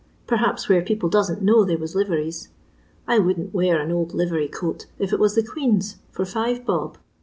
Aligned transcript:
Perhaps 0.25 0.67
where 0.67 0.81
people 0.81 1.09
doesn't 1.09 1.43
know 1.43 1.63
they 1.63 1.75
was 1.75 1.93
liveries. 1.93 2.49
I 3.07 3.19
wouldn 3.19 3.51
t 3.51 3.51
wear 3.53 3.79
an 3.79 3.91
old 3.91 4.15
livery 4.15 4.47
coat, 4.47 4.87
if 4.97 5.13
it 5.13 5.19
was 5.19 5.35
the 5.35 5.43
Queen's, 5.45 5.97
for 6.09 6.25
five 6.25 6.65
bob. 6.65 6.97